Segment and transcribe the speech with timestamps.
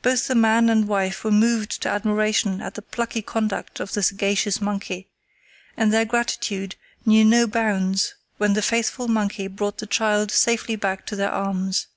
[0.00, 4.02] Both the man and wife were moved to admiration at the plucky conduct of the
[4.02, 5.10] sagacious monkey,
[5.76, 11.04] and their gratitude knew no bounds when the faithful monkey brought the child safely back
[11.08, 11.88] to their arms.